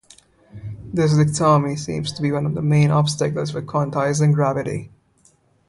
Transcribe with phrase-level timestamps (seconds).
[0.91, 4.89] This dichotomy seems to be one of the main obstacles for quantizing gravity.